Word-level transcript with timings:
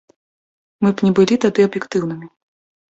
Мы 0.85 0.89
б 0.95 1.07
не 1.09 1.13
былі 1.21 1.39
тады 1.47 1.59
аб'ектыўнымі. 1.71 2.27